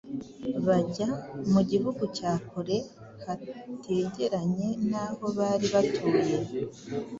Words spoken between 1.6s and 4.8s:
gihugu cya kure hategeranye